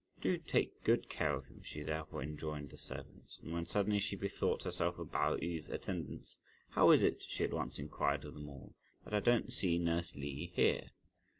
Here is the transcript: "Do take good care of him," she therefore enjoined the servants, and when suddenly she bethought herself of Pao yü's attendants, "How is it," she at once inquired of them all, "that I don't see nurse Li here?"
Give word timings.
"Do 0.19 0.39
take 0.39 0.83
good 0.83 1.09
care 1.09 1.35
of 1.35 1.45
him," 1.45 1.61
she 1.63 1.83
therefore 1.83 2.23
enjoined 2.23 2.71
the 2.71 2.77
servants, 2.79 3.39
and 3.43 3.53
when 3.53 3.67
suddenly 3.67 3.99
she 3.99 4.15
bethought 4.15 4.63
herself 4.63 4.97
of 4.97 5.11
Pao 5.11 5.35
yü's 5.37 5.69
attendants, 5.69 6.39
"How 6.71 6.89
is 6.89 7.03
it," 7.03 7.21
she 7.21 7.43
at 7.43 7.53
once 7.53 7.77
inquired 7.77 8.25
of 8.25 8.33
them 8.33 8.49
all, 8.49 8.73
"that 9.05 9.13
I 9.13 9.19
don't 9.19 9.53
see 9.53 9.77
nurse 9.77 10.15
Li 10.15 10.51
here?" 10.55 10.89